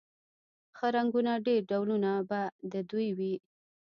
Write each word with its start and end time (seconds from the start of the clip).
ښه 0.77 0.87
رنګونه 0.95 1.31
ډېر 1.45 1.61
ډولونه 1.69 2.11
به 2.29 2.41
د 2.71 2.73
دوی 2.89 3.09
و 3.17 3.19